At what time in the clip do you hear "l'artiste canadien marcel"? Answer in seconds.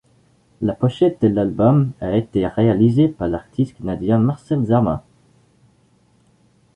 3.27-4.63